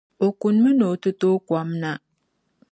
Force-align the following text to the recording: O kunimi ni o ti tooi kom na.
O 0.25 0.27
kunimi 0.39 0.71
ni 0.77 0.85
o 0.91 0.93
ti 1.01 1.11
tooi 1.19 1.43
kom 1.47 1.69
na. 1.81 1.91